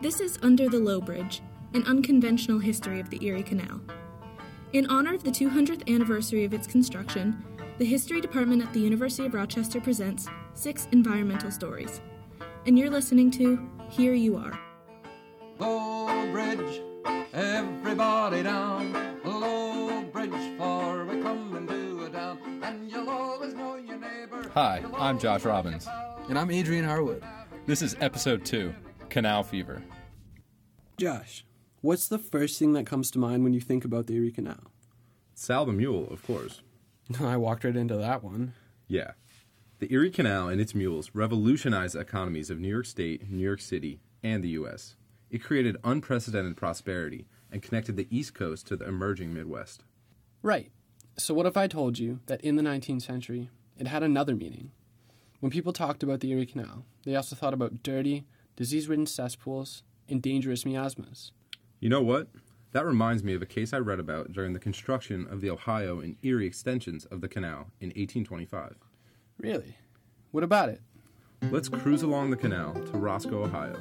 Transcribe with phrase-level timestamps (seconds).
[0.00, 1.42] This is Under the Low Bridge,
[1.74, 3.80] an unconventional history of the Erie Canal.
[4.72, 7.44] In honor of the 200th anniversary of its construction,
[7.78, 12.00] the History Department at the University of Rochester presents six environmental stories.
[12.64, 14.56] And you're listening to Here You Are.
[15.58, 16.80] Low bridge,
[17.32, 18.92] everybody down.
[19.24, 24.48] Low bridge, for we come into a town, and you'll always know your neighbor.
[24.54, 25.88] Hi, I'm Josh Robbins.
[26.28, 27.24] And I'm Adrian Harwood.
[27.66, 28.72] This is episode two
[29.18, 29.82] Canal Fever.
[30.96, 31.44] Josh,
[31.80, 34.70] what's the first thing that comes to mind when you think about the Erie Canal?
[35.34, 36.62] Sal the Mule, of course.
[37.20, 38.52] I walked right into that one.
[38.86, 39.14] Yeah.
[39.80, 43.60] The Erie Canal and its mules revolutionized the economies of New York State, New York
[43.60, 44.94] City, and the U.S.
[45.30, 49.82] It created unprecedented prosperity and connected the East Coast to the emerging Midwest.
[50.42, 50.70] Right.
[51.16, 54.70] So, what if I told you that in the 19th century, it had another meaning?
[55.40, 58.24] When people talked about the Erie Canal, they also thought about dirty,
[58.58, 61.30] disease ridden cesspools and dangerous miasmas.
[61.78, 62.26] You know what?
[62.72, 66.00] That reminds me of a case I read about during the construction of the Ohio
[66.00, 68.74] and Erie extensions of the canal in 1825.
[69.38, 69.76] Really?
[70.32, 70.80] What about it?
[71.52, 73.76] Let's cruise along the canal to Roscoe, Ohio.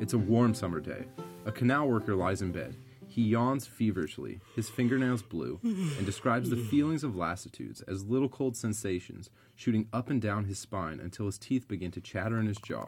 [0.00, 1.04] It's a warm summer day.
[1.44, 2.76] A canal worker lies in bed.
[3.06, 8.56] He yawns feverishly, his fingernails blue, and describes the feelings of lassitudes as little cold
[8.56, 12.58] sensations shooting up and down his spine until his teeth begin to chatter in his
[12.58, 12.86] jaw.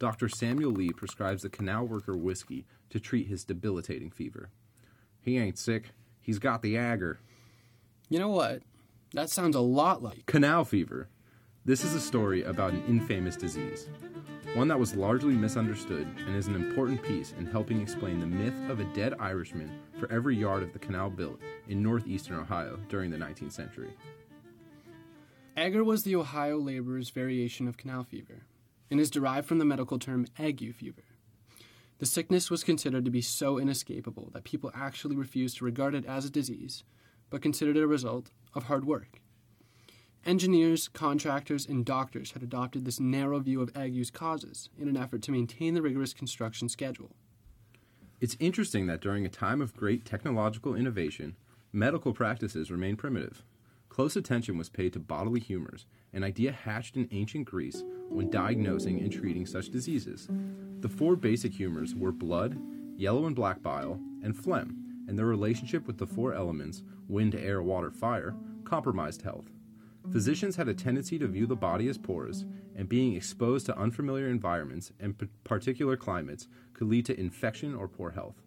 [0.00, 0.30] Dr.
[0.30, 4.48] Samuel Lee prescribes the canal worker whiskey to treat his debilitating fever.
[5.20, 5.90] He ain't sick,
[6.22, 7.20] he's got the agar.
[8.08, 8.62] You know what?
[9.12, 10.24] That sounds a lot like.
[10.24, 11.10] Canal fever.
[11.66, 13.90] This is a story about an infamous disease,
[14.54, 18.70] one that was largely misunderstood and is an important piece in helping explain the myth
[18.70, 23.10] of a dead Irishman for every yard of the canal built in northeastern Ohio during
[23.10, 23.90] the 19th century.
[25.58, 28.44] Agar was the Ohio laborer's variation of canal fever
[28.90, 31.04] and is derived from the medical term ague fever.
[31.98, 36.06] The sickness was considered to be so inescapable that people actually refused to regard it
[36.06, 36.82] as a disease,
[37.28, 39.20] but considered it a result of hard work.
[40.26, 45.22] Engineers, contractors, and doctors had adopted this narrow view of ague's causes in an effort
[45.22, 47.16] to maintain the rigorous construction schedule.
[48.20, 51.36] It's interesting that during a time of great technological innovation,
[51.72, 53.42] medical practices remained primitive.
[54.00, 55.84] Close attention was paid to bodily humors,
[56.14, 60.26] an idea hatched in ancient Greece when diagnosing and treating such diseases.
[60.80, 62.58] The four basic humors were blood,
[62.96, 67.62] yellow and black bile, and phlegm, and their relationship with the four elements wind, air,
[67.62, 68.34] water, fire
[68.64, 69.50] compromised health.
[70.10, 74.28] Physicians had a tendency to view the body as porous, and being exposed to unfamiliar
[74.28, 78.40] environments and particular climates could lead to infection or poor health.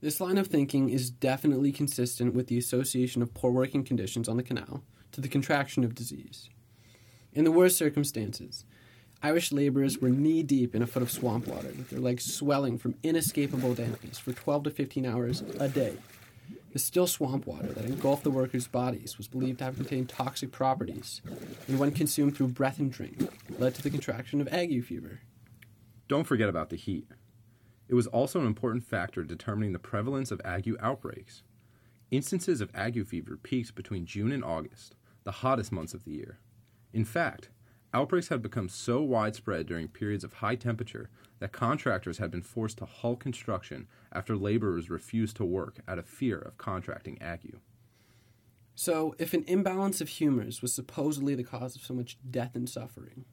[0.00, 4.36] This line of thinking is definitely consistent with the association of poor working conditions on
[4.36, 6.50] the canal to the contraction of disease.
[7.32, 8.66] In the worst circumstances,
[9.22, 12.76] Irish laborers were knee deep in a foot of swamp water, with their legs swelling
[12.76, 15.96] from inescapable dampness for 12 to 15 hours a day.
[16.74, 20.52] The still swamp water that engulfed the workers' bodies was believed to have contained toxic
[20.52, 21.22] properties,
[21.66, 25.20] and when consumed through breath and drink, led to the contraction of ague fever.
[26.06, 27.08] Don't forget about the heat.
[27.88, 31.42] It was also an important factor determining the prevalence of ague outbreaks.
[32.10, 36.38] Instances of ague fever peaked between June and August, the hottest months of the year.
[36.92, 37.50] In fact,
[37.92, 42.78] outbreaks had become so widespread during periods of high temperature that contractors had been forced
[42.78, 47.58] to halt construction after laborers refused to work out of fear of contracting ague.
[48.74, 52.68] So, if an imbalance of humors was supposedly the cause of so much death and
[52.68, 53.24] suffering,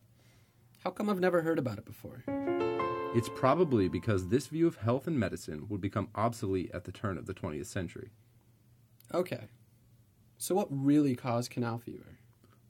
[0.83, 2.23] how come I've never heard about it before?
[3.15, 7.19] It's probably because this view of health and medicine would become obsolete at the turn
[7.19, 8.09] of the 20th century.
[9.13, 9.49] Okay.
[10.39, 12.17] So, what really caused canal fever?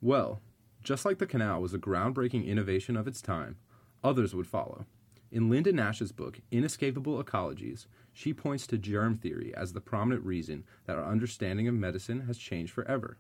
[0.02, 0.42] Well,
[0.84, 3.56] just like the canal was a groundbreaking innovation of its time,
[4.04, 4.86] others would follow.
[5.31, 10.66] In Linda Nash's book, Inescapable Ecologies, she points to germ theory as the prominent reason
[10.88, 13.18] that our understanding of medicine has changed forever.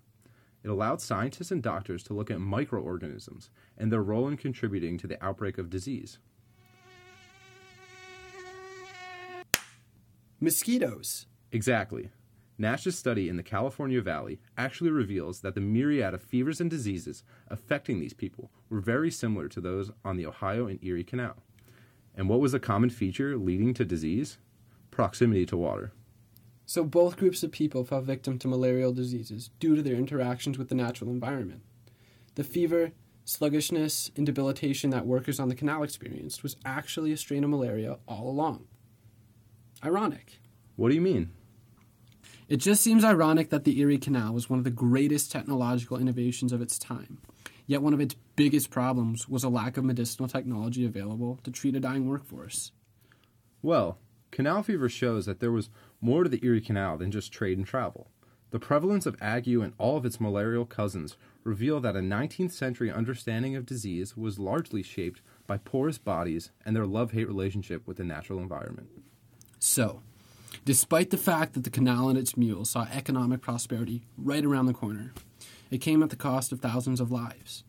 [0.61, 5.07] It allowed scientists and doctors to look at microorganisms and their role in contributing to
[5.07, 6.19] the outbreak of disease.
[10.43, 11.25] Mosquitoes.
[11.53, 12.09] Exactly.
[12.57, 17.23] Nash's study in the California Valley actually reveals that the myriad of fevers and diseases
[17.47, 21.43] affecting these people were very similar to those on the Ohio and Erie Canal.
[22.13, 24.37] And what was a common feature leading to disease?
[24.91, 25.93] Proximity to water.
[26.65, 30.67] So, both groups of people fell victim to malarial diseases due to their interactions with
[30.67, 31.61] the natural environment.
[32.35, 32.91] The fever,
[33.23, 37.97] sluggishness, and debilitation that workers on the canal experienced was actually a strain of malaria
[38.07, 38.65] all along.
[39.83, 40.39] Ironic.
[40.77, 41.31] What do you mean?
[42.47, 46.53] It just seems ironic that the Erie Canal was one of the greatest technological innovations
[46.53, 47.19] of its time,
[47.67, 51.75] yet one of its biggest problems was a lack of medicinal technology available to treat
[51.75, 52.71] a dying workforce.
[53.61, 53.97] Well,
[54.31, 55.69] canal fever shows that there was
[55.99, 58.09] more to the Erie Canal than just trade and travel.
[58.51, 62.91] The prevalence of ague and all of its malarial cousins reveal that a 19th century
[62.91, 67.97] understanding of disease was largely shaped by porous bodies and their love hate relationship with
[67.97, 68.89] the natural environment.
[69.65, 70.01] So,
[70.65, 74.73] despite the fact that the canal and its mules saw economic prosperity right around the
[74.73, 75.13] corner,
[75.71, 77.63] it came at the cost of thousands of lives.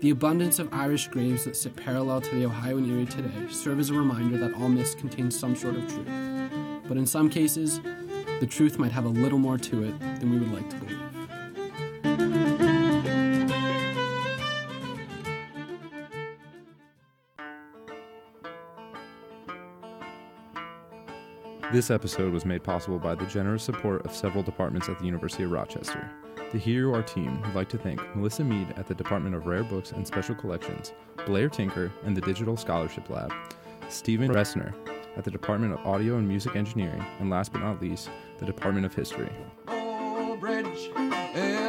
[0.00, 3.78] The abundance of Irish graves that sit parallel to the Ohio and Erie today serve
[3.78, 6.08] as a reminder that all myths contain some sort of truth.
[6.88, 7.80] But in some cases,
[8.40, 12.49] the truth might have a little more to it than we would like to believe.
[21.72, 25.44] This episode was made possible by the generous support of several departments at the University
[25.44, 26.10] of Rochester.
[26.50, 29.46] The hear You Are team would like to thank Melissa Mead at the Department of
[29.46, 30.92] Rare Books and Special Collections,
[31.26, 33.32] Blair Tinker and the Digital Scholarship Lab,
[33.88, 34.74] Stephen Roessner
[35.16, 38.84] at the Department of Audio and Music Engineering, and last but not least, the Department
[38.84, 39.30] of History.
[39.68, 41.59] Down.